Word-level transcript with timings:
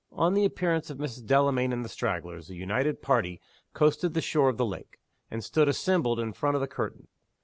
On 0.11 0.33
the 0.33 0.45
appearance 0.45 0.89
of 0.89 0.97
Mrs. 0.97 1.27
Delamayn 1.27 1.71
and 1.71 1.85
the 1.85 1.89
stragglers, 1.89 2.47
the 2.47 2.55
united 2.55 3.03
party 3.03 3.39
coasted 3.75 4.15
the 4.15 4.19
shore 4.21 4.49
of 4.49 4.57
the 4.57 4.65
lake, 4.65 4.97
and 5.29 5.43
stood 5.43 5.67
assembled 5.69 6.19
in 6.19 6.33
front 6.33 6.55
of 6.55 6.59
the 6.61 6.67
curtain. 6.67 7.07